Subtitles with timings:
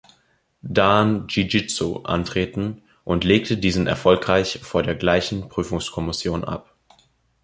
[0.63, 6.75] Dan Jiu Jitsu antreten und legte diese erfolgreich vor der gleichen Prüfungskommission ab.